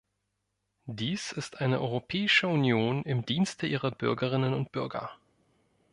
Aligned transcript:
Dies 0.87 1.31
ist 1.31 1.61
eine 1.61 1.79
Europäische 1.79 2.47
Union 2.47 3.03
im 3.03 3.23
Dienste 3.23 3.67
ihrer 3.67 3.91
Bürgerinnen 3.91 4.55
und 4.55 4.71
Bürger. 4.71 5.11